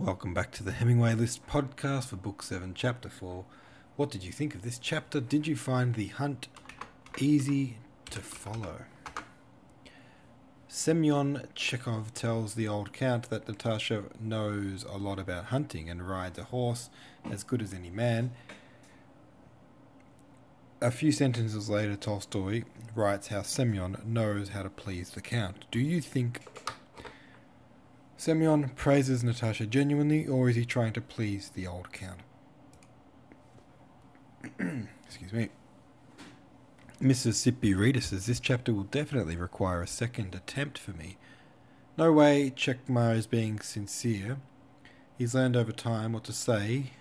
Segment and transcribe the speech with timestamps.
[0.00, 3.44] Welcome back to the Hemingway List podcast for Book 7, Chapter 4.
[3.96, 5.20] What did you think of this chapter?
[5.20, 6.48] Did you find the hunt
[7.18, 7.76] easy
[8.08, 8.84] to follow?
[10.68, 16.38] Semyon Chekmar tells the old count that Natasha knows a lot about hunting and rides
[16.38, 16.88] a horse
[17.30, 18.32] as good as any man.
[20.80, 22.62] A few sentences later, Tolstoy
[22.94, 25.66] writes how Semyon knows how to please the count.
[25.70, 26.49] Do you think
[28.20, 32.20] Semyon praises Natasha genuinely, or is he trying to please the old count?
[35.06, 35.48] Excuse me.
[37.00, 41.16] Mississippi Reader says this chapter will definitely require a second attempt for me.
[41.96, 44.36] No way Chekmar is being sincere.
[45.16, 46.92] He's learned over time what to say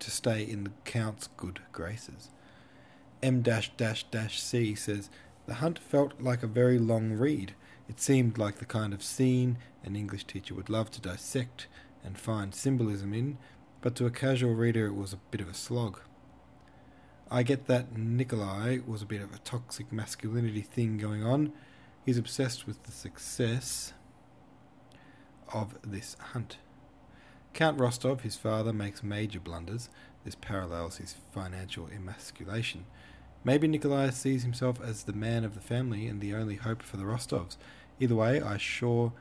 [0.00, 2.28] to stay in the Count's good graces.
[3.22, 5.08] M dash dash dash C says
[5.46, 7.54] the hunt felt like a very long read.
[7.88, 11.66] It seemed like the kind of scene an English teacher would love to dissect
[12.04, 13.38] and find symbolism in,
[13.80, 16.00] but to a casual reader it was a bit of a slog.
[17.30, 21.52] I get that Nikolai was a bit of a toxic masculinity thing going on.
[22.04, 23.92] He's obsessed with the success
[25.52, 26.58] of this hunt.
[27.54, 29.88] Count Rostov, his father, makes major blunders.
[30.24, 32.86] This parallels his financial emasculation.
[33.44, 36.96] Maybe Nikolai sees himself as the man of the family and the only hope for
[36.96, 37.56] the Rostovs.
[38.02, 39.12] Either way, I sure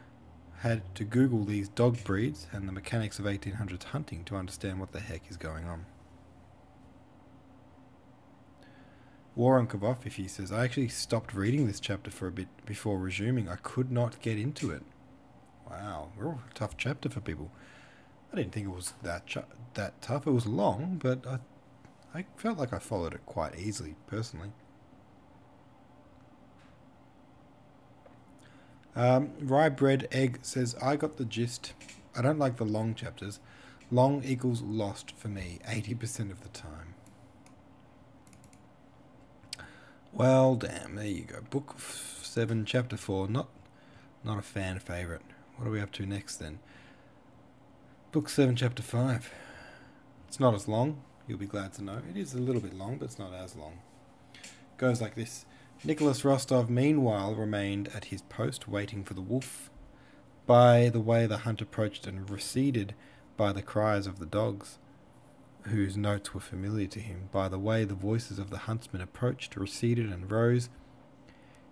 [0.61, 4.91] had to Google these dog breeds and the mechanics of 1800s hunting to understand what
[4.91, 5.85] the heck is going on.
[9.35, 12.97] Warren Kavoff, if he says, I actually stopped reading this chapter for a bit before
[12.97, 13.47] resuming.
[13.47, 14.81] I could not get into it.
[15.69, 17.51] Wow, a tough chapter for people.
[18.33, 19.31] I didn't think it was that
[19.75, 20.25] that tough.
[20.25, 21.38] It was long, but I
[22.16, 24.53] I felt like I followed it quite easily, personally.
[28.95, 31.73] Um, Rye Bread Egg says, I got the gist.
[32.16, 33.39] I don't like the long chapters.
[33.89, 36.95] Long equals lost for me 80% of the time.
[40.13, 41.40] Well, damn, there you go.
[41.50, 43.30] Book 7, Chapter 4.
[43.30, 43.47] Not,
[44.24, 45.22] not a fan favourite.
[45.56, 46.59] What are we up to next then?
[48.12, 49.31] Book 7, Chapter 5.
[50.28, 52.01] It's not as long, you'll be glad to know.
[52.09, 53.80] It is a little bit long, but it's not as long.
[54.34, 55.46] It Goes like this
[55.84, 59.72] Nicholas Rostov meanwhile remained at his post waiting for the wolf.
[60.46, 62.94] By the way the hunt approached and receded,
[63.36, 64.78] by the cries of the dogs,
[65.64, 69.56] whose notes were familiar to him, by the way the voices of the huntsmen approached,
[69.56, 70.69] receded, and rose,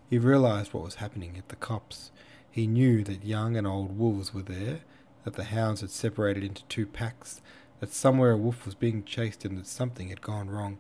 [0.10, 2.12] he realized what was happening at the copse.
[2.50, 4.80] He knew that young and old wolves were there,
[5.24, 7.42] that the hounds had separated into two packs,
[7.80, 10.80] that somewhere a wolf was being chased and that something had gone wrong.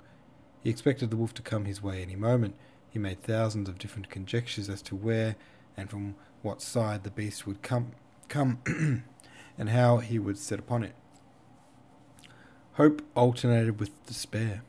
[0.63, 2.55] He expected the wolf to come his way any moment.
[2.89, 5.35] He made thousands of different conjectures as to where
[5.77, 7.91] and from what side the beast would come,
[8.27, 8.59] come
[9.57, 10.95] and how he would set upon it.
[12.73, 14.63] Hope alternated with despair.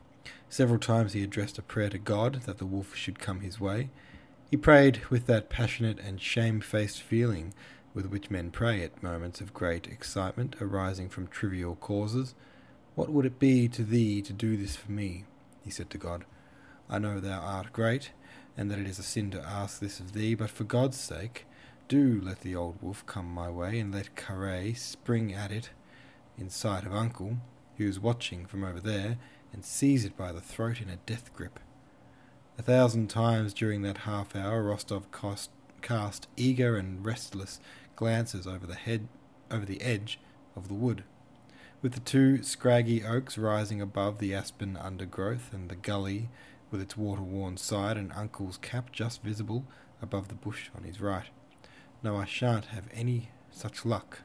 [0.48, 3.90] Several times he addressed a prayer to God that the wolf should come his way.
[4.50, 7.54] He prayed with that passionate and shamefaced feeling
[7.94, 12.34] with which men pray at moments of great excitement arising from trivial causes.
[12.96, 15.24] What would it be to thee to do this for me?
[15.62, 16.24] he said to God.
[16.92, 18.10] I know thou art great,
[18.56, 21.46] and that it is a sin to ask this of thee, but for God's sake,
[21.86, 25.70] do let the old wolf come my way, and let Karay spring at it
[26.36, 27.36] in sight of Uncle,
[27.76, 29.18] who is watching from over there,
[29.52, 31.60] and seize it by the throat in a death grip.
[32.58, 35.50] A thousand times during that half hour Rostov cast,
[35.82, 37.60] cast eager and restless
[37.94, 39.06] glances over the head
[39.48, 40.18] over the edge
[40.56, 41.04] of the wood.
[41.82, 46.28] With the two scraggy oaks rising above the aspen undergrowth and the gully
[46.70, 49.64] with its water worn side and Uncle's cap just visible
[50.02, 51.26] above the bush on his right.
[52.02, 54.20] No, I shan't have any such luck,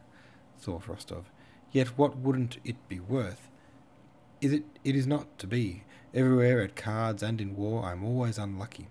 [0.59, 1.25] thought Rostov.
[1.71, 3.49] Yet what wouldn't it be worth?
[4.41, 5.83] Is it it is not to be.
[6.13, 8.87] Everywhere at cards and in war I am always unlucky.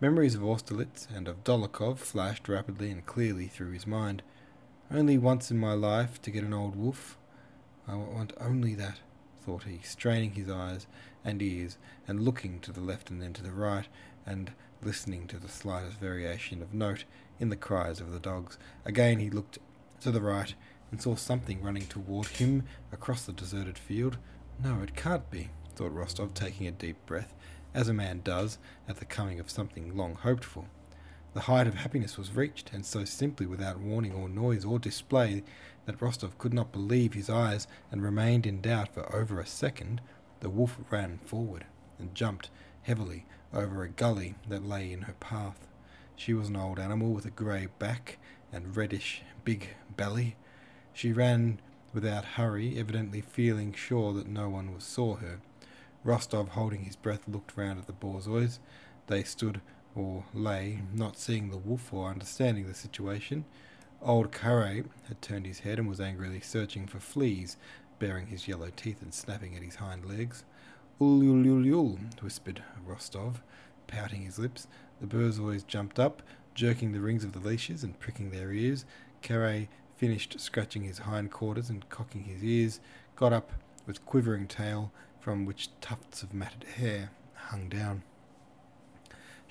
[0.00, 4.22] Memories of Austerlitz and of Dolokhov flashed rapidly and clearly through his mind.
[4.90, 7.16] Only once in my life to get an old wolf.
[7.86, 9.00] I want only that,
[9.44, 10.86] thought he, straining his eyes
[11.24, 13.88] and ears, and looking to the left and then to the right,
[14.26, 14.52] and
[14.82, 17.04] listening to the slightest variation of note
[17.38, 18.58] in the cries of the dogs.
[18.84, 19.58] Again he looked
[20.00, 20.54] to the right,
[20.90, 22.62] and saw something running toward him
[22.92, 24.16] across the deserted field.
[24.62, 27.34] No, it can't be, thought Rostov, taking a deep breath
[27.74, 28.58] as a man does
[28.88, 30.66] at the coming of something long hoped for.
[31.34, 35.42] The height of happiness was reached, and so simply without warning or noise or display
[35.84, 40.00] that Rostov could not believe his eyes and remained in doubt for over a second,
[40.38, 41.66] the wolf ran forward
[41.98, 42.50] and jumped
[42.82, 45.66] heavily over a gully that lay in her path.
[46.14, 48.18] She was an old animal with a grey back
[48.52, 50.36] and reddish big belly.
[50.92, 51.60] She ran
[51.92, 55.40] without hurry, evidently feeling sure that no one saw her.
[56.04, 58.60] Rostov, holding his breath, looked round at the Borzois.
[59.08, 59.60] They stood
[59.94, 63.44] or lay, not seeing the wolf or understanding the situation.
[64.02, 67.56] Old Karay had turned his head and was angrily searching for fleas,
[67.98, 70.44] baring his yellow teeth and snapping at his hind legs.
[71.00, 73.42] Ul ul ul ul, whispered Rostov,
[73.86, 74.66] pouting his lips.
[75.00, 76.22] The Borzois jumped up,
[76.54, 78.84] jerking the rings of the leashes and pricking their ears.
[79.22, 82.80] Karay finished scratching his hind quarters and cocking his ears,
[83.16, 83.52] got up
[83.86, 88.02] with quivering tail, from which tufts of matted hair hung down.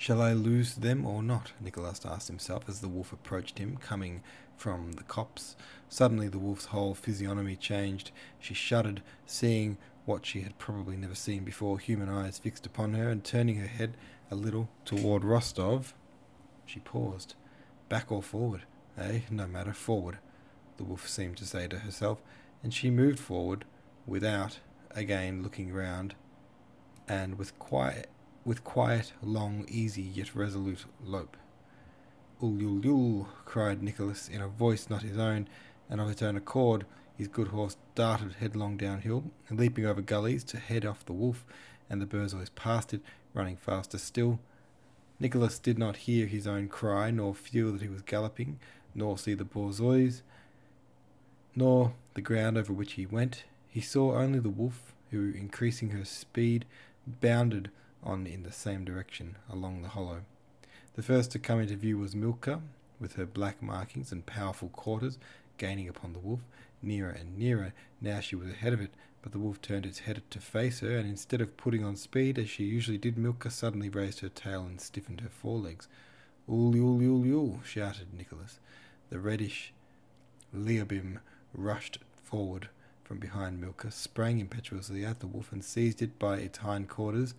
[0.04, 1.52] Shall I lose them or not?
[1.62, 4.20] Nicholas asked himself as the wolf approached him, coming
[4.54, 5.56] from the copse.
[5.88, 8.10] Suddenly the wolf's whole physiognomy changed.
[8.38, 13.08] She shuddered, seeing what she had probably never seen before, human eyes fixed upon her,
[13.08, 13.96] and turning her head
[14.30, 15.94] a little toward Rostov,
[16.66, 17.34] she paused.
[17.88, 18.64] Back or forward?
[18.98, 20.18] Eh, no matter, forward,
[20.76, 22.20] the wolf seemed to say to herself,
[22.62, 23.64] and she moved forward
[24.06, 24.58] without
[24.90, 26.14] again looking round,
[27.08, 28.10] and with quiet
[28.44, 31.36] with quiet, long, easy, yet resolute lope.
[32.42, 35.48] Ul yul yul, cried Nicholas in a voice not his own,
[35.88, 36.84] and of its own accord
[37.16, 41.44] his good horse darted headlong downhill, leaping over gullies to head off the wolf,
[41.88, 43.02] and the Borzois passed it,
[43.32, 44.40] running faster still.
[45.20, 48.58] Nicholas did not hear his own cry, nor feel that he was galloping,
[48.94, 50.22] nor see the Borzois,
[51.54, 53.44] nor the ground over which he went.
[53.68, 56.64] He saw only the wolf, who, increasing her speed,
[57.06, 57.70] bounded
[58.04, 60.20] on in the same direction along the hollow.
[60.94, 62.60] The first to come into view was Milka,
[63.00, 65.18] with her black markings and powerful quarters,
[65.58, 66.40] gaining upon the wolf,
[66.82, 67.72] nearer and nearer.
[68.00, 68.92] Now she was ahead of it,
[69.22, 72.38] but the wolf turned its head to face her, and instead of putting on speed
[72.38, 75.88] as she usually did, Milka suddenly raised her tail and stiffened her forelegs.
[76.48, 78.60] Ul yul yul yul, shouted Nicholas.
[79.10, 79.72] The reddish
[80.54, 81.18] Lyubim
[81.52, 82.68] rushed forward
[83.02, 87.34] from behind Milka, sprang impetuously at the wolf, and seized it by its hind quarters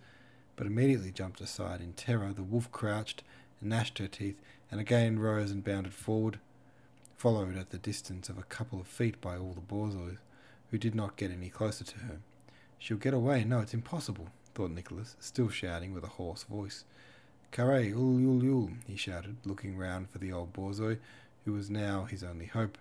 [0.56, 1.80] but immediately jumped aside.
[1.80, 3.22] In terror, the wolf crouched,
[3.60, 6.38] gnashed her teeth, and again rose and bounded forward,
[7.16, 10.18] followed at the distance of a couple of feet by all the Borzois,
[10.70, 12.18] who did not get any closer to her.
[12.78, 13.44] She'll get away.
[13.44, 16.84] No, it's impossible, thought Nicholas, still shouting with a hoarse voice.
[17.52, 20.98] Karay, ul ul he shouted, looking round for the old Borzoi,
[21.44, 22.76] who was now his only hope.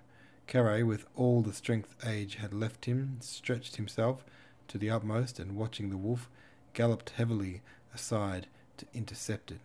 [0.47, 4.25] Karay, with all the strength age had left him, stretched himself
[4.67, 6.29] to the utmost, and watching the wolf,
[6.75, 7.61] galloped heavily
[7.93, 8.45] aside
[8.77, 9.61] to intercept it.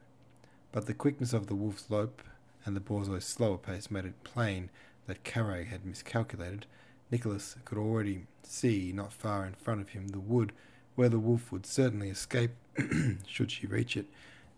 [0.72, 2.22] But the quickness of the wolf's lope
[2.64, 4.70] and the borzoi's slower pace made it plain
[5.06, 6.64] that Karay had miscalculated.
[7.10, 10.52] Nicholas could already see, not far in front of him, the wood
[10.94, 12.52] where the wolf would certainly escape
[13.26, 14.06] should she reach it.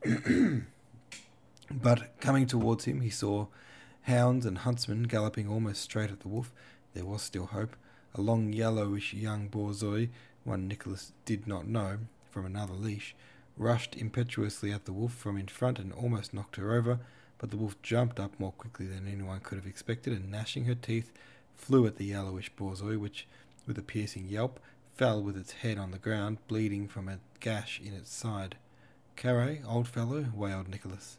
[1.71, 3.47] but coming towards him, he saw
[4.03, 6.53] hounds and huntsmen galloping almost straight at the wolf.
[6.93, 7.77] There was still hope.
[8.15, 10.11] A long yellowish young borzoi,
[10.45, 11.99] one Nicholas did not know,
[12.33, 13.15] from another leash,
[13.57, 16.99] rushed impetuously at the wolf from in front and almost knocked her over,
[17.39, 20.75] but the wolf jumped up more quickly than anyone could have expected and, gnashing her
[20.75, 21.13] teeth,
[21.55, 23.27] flew at the yellowish borzoi, which,
[23.67, 24.59] with a piercing yelp,
[24.97, 28.57] fell with its head on the ground, bleeding from a gash in its side.
[29.17, 31.19] Karay, old fellow, wailed Nicholas.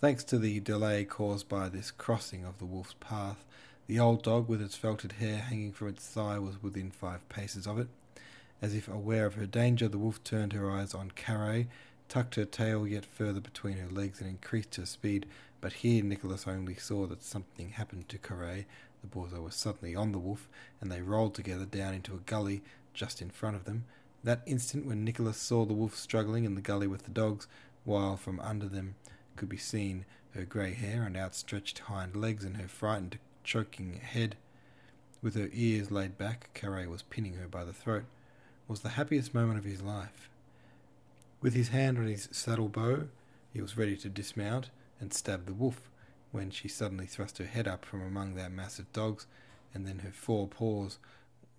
[0.00, 3.44] Thanks to the delay caused by this crossing of the wolf's path,
[3.86, 7.66] the old dog, with its felted hair hanging from its thigh, was within five paces
[7.66, 7.88] of it.
[8.62, 11.66] As if aware of her danger, the wolf turned her eyes on Karay,
[12.08, 15.26] tucked her tail yet further between her legs, and increased her speed.
[15.60, 18.66] But here Nicholas only saw that something happened to Karay.
[19.00, 20.48] The Borzoi was suddenly on the wolf,
[20.80, 22.62] and they rolled together down into a gully
[22.94, 23.84] just in front of them.
[24.22, 27.48] That instant, when Nicholas saw the wolf struggling in the gully with the dogs,
[27.82, 28.94] while from under them
[29.34, 30.04] could be seen
[30.36, 34.36] her grey hair and outstretched hind legs and her frightened, choking head,
[35.20, 38.04] with her ears laid back, Karay was pinning her by the throat
[38.68, 40.30] was the happiest moment of his life.
[41.40, 43.08] With his hand on his saddle bow,
[43.52, 45.90] he was ready to dismount and stab the wolf,
[46.30, 49.26] when she suddenly thrust her head up from among their of dogs,
[49.74, 50.98] and then her four paws,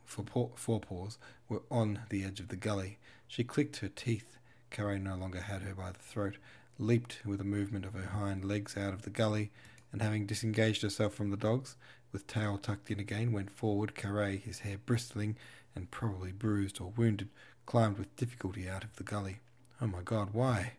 [0.06, 1.18] four paws,
[1.48, 2.98] were on the edge of the gully.
[3.28, 4.38] She clicked her teeth.
[4.72, 6.38] Karay no longer had her by the throat,
[6.80, 9.52] leaped with a movement of her hind legs out of the gully,
[9.92, 11.76] and having disengaged herself from the dogs,
[12.12, 13.94] with tail tucked in again, went forward.
[13.94, 15.36] Karay, his hair bristling,
[15.76, 17.30] and probably bruised or wounded,
[17.66, 19.40] climbed with difficulty out of the gully.
[19.82, 20.74] Oh my God, why?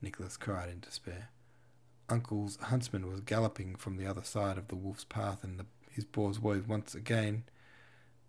[0.00, 1.30] Nicholas cried in despair.
[2.08, 6.04] Uncle's huntsman was galloping from the other side of the wolf's path, and the, his
[6.04, 7.44] Borzoi once again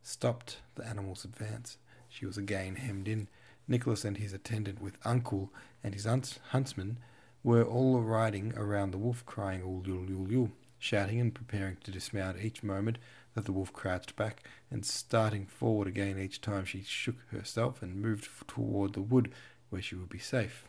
[0.01, 1.77] stopped the animal's advance.
[2.09, 3.27] She was again hemmed in.
[3.67, 5.51] Nicholas and his attendant, with Uncle
[5.83, 6.97] and his huntsman,
[7.43, 11.91] were all riding around the wolf, crying "Ul yul yul yul," shouting and preparing to
[11.91, 12.97] dismount each moment
[13.38, 14.41] that the wolf crouched back
[14.72, 19.32] and starting forward again each time she shook herself and moved toward the wood
[19.70, 20.65] where she would be safe.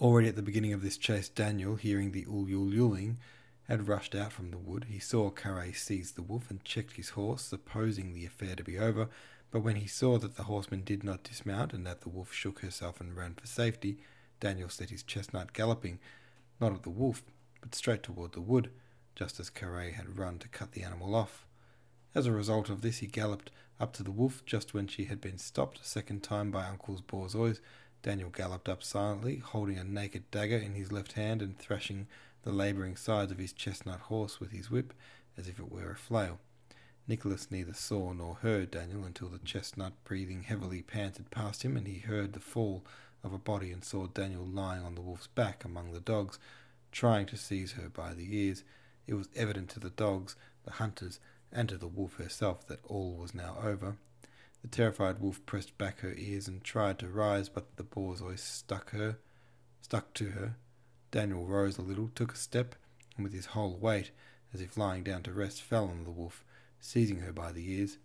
[0.00, 3.18] Already at the beginning of this chase, Daniel, hearing the ululuing,
[3.68, 4.86] had rushed out from the wood.
[4.88, 8.76] He saw Karay seize the wolf and checked his horse, supposing the affair to be
[8.76, 9.08] over,
[9.52, 12.58] but when he saw that the horseman did not dismount and that the wolf shook
[12.58, 13.98] herself and ran for safety,
[14.40, 16.00] Daniel set his chestnut galloping,
[16.60, 17.22] not at the wolf,
[17.60, 18.72] but straight toward the wood,
[19.14, 21.46] just as Karay had run to cut the animal off.
[22.14, 25.20] As a result of this, he galloped up to the wolf just when she had
[25.20, 27.60] been stopped a second time by Uncle's borzois.
[28.02, 32.06] Daniel galloped up silently, holding a naked dagger in his left hand and thrashing
[32.42, 34.92] the labouring sides of his chestnut horse with his whip
[35.36, 36.38] as if it were a flail.
[37.06, 41.86] Nicholas neither saw nor heard Daniel until the chestnut, breathing heavily, panted past him, and
[41.86, 42.84] he heard the fall
[43.22, 46.38] of a body and saw Daniel lying on the wolf's back among the dogs,
[46.92, 48.64] trying to seize her by the ears.
[49.06, 51.20] It was evident to the dogs, the hunters,
[51.52, 53.96] and to the wolf herself that all was now over.
[54.62, 58.90] The terrified wolf pressed back her ears and tried to rise, but the borzoi stuck
[58.90, 59.18] her,
[59.82, 60.56] stuck to her.
[61.10, 62.74] Daniel rose a little, took a step,
[63.16, 64.10] and with his whole weight,
[64.52, 66.44] as if lying down to rest, fell on the wolf,
[66.80, 67.98] seizing her by the ears.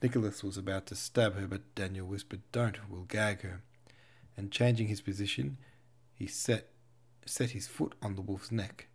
[0.00, 3.62] Nicholas was about to stab her, but Daniel whispered, Don't, we'll gag her.
[4.36, 5.58] And changing his position,
[6.14, 6.68] he set,
[7.26, 8.86] set his foot on the wolf's neck.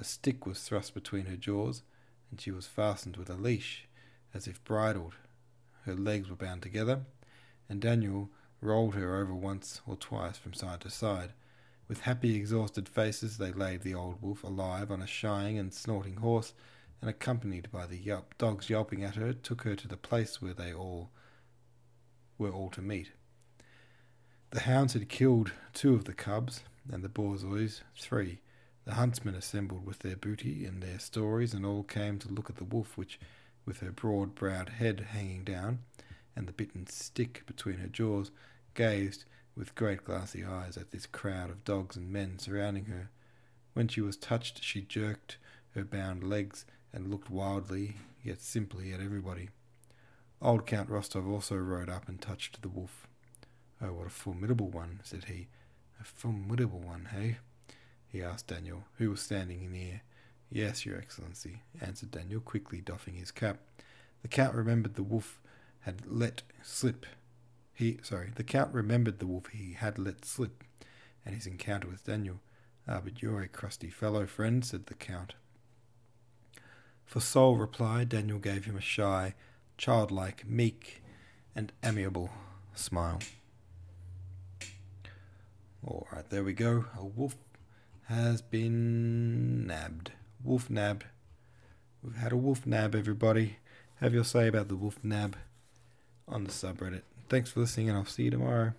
[0.00, 1.82] A stick was thrust between her jaws,
[2.30, 3.88] and she was fastened with a leash,
[4.32, 5.16] as if bridled.
[5.82, 7.00] Her legs were bound together,
[7.68, 11.32] and Daniel rolled her over once or twice from side to side.
[11.88, 16.16] With happy, exhausted faces, they laid the old wolf alive on a shying and snorting
[16.16, 16.54] horse,
[17.00, 20.54] and accompanied by the yelp, dogs yelping at her, took her to the place where
[20.54, 21.10] they all
[22.36, 23.10] were all to meet.
[24.50, 28.40] The hounds had killed two of the cubs, and the borzois three.
[28.88, 32.56] The huntsmen assembled with their booty and their stories, and all came to look at
[32.56, 33.20] the wolf, which,
[33.66, 35.80] with her broad browed head hanging down,
[36.34, 38.30] and the bitten stick between her jaws,
[38.72, 43.10] gazed with great glassy eyes at this crowd of dogs and men surrounding her.
[43.74, 45.36] When she was touched, she jerked
[45.74, 49.50] her bound legs and looked wildly, yet simply, at everybody.
[50.40, 53.06] Old Count Rostov also rode up and touched the wolf.
[53.82, 55.48] Oh, what a formidable one, said he.
[56.00, 57.36] A formidable one, hey?
[58.08, 60.02] He asked Daniel, who was standing near.
[60.50, 63.58] Yes, Your Excellency, answered Daniel, quickly doffing his cap.
[64.22, 65.40] The Count remembered the wolf
[65.80, 67.06] had let slip.
[67.74, 70.64] He, sorry, the Count remembered the wolf he had let slip,
[71.24, 72.40] and his encounter with Daniel.
[72.88, 75.34] Ah, but you're a crusty fellow, friend, said the Count.
[77.04, 79.34] For sole reply, Daniel gave him a shy,
[79.76, 81.02] childlike, meek,
[81.54, 82.30] and amiable
[82.74, 83.20] smile.
[85.86, 86.86] All right, there we go.
[86.98, 87.36] A wolf
[88.08, 90.12] has been nabbed.
[90.42, 91.04] Wolf nabbed.
[92.02, 93.58] We've had a wolf nab, everybody.
[93.96, 95.36] Have your say about the wolf nab
[96.26, 97.02] on the subreddit.
[97.28, 98.72] Thanks for listening, and I'll see you tomorrow.